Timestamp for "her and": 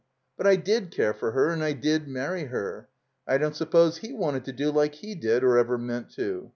1.33-1.63